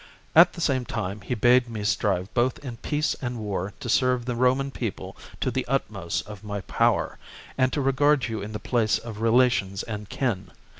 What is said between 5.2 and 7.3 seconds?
to the utmost of my power,